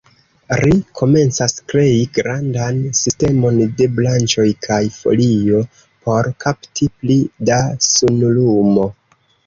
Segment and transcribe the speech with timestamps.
[0.59, 5.63] Ri komencas krei grandan sistemon de branĉoj kaj folio,
[6.07, 8.93] por kapti pli da sunlumo.